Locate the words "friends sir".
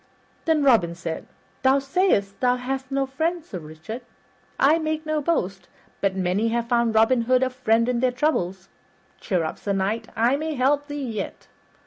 3.05-3.59